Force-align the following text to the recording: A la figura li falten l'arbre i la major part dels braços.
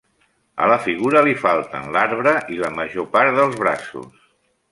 A 0.61 0.69
la 0.69 0.77
figura 0.85 1.21
li 1.27 1.35
falten 1.41 1.91
l'arbre 1.97 2.33
i 2.55 2.59
la 2.63 2.73
major 2.79 3.07
part 3.17 3.37
dels 3.41 3.61
braços. 3.67 4.27